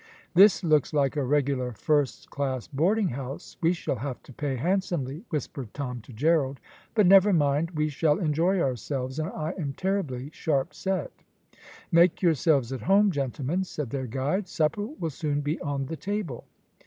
[0.33, 5.23] "This looks like a regular first class boarding house; we shall have to pay handsomely,"
[5.29, 6.59] whispered Tom to Gerald;
[6.95, 11.11] "but never mind, we shall enjoy ourselves, and I am terribly sharp set!"
[11.91, 16.45] "Make yourselves at home, gentlemen," said their guide; "supper will soon be on the table."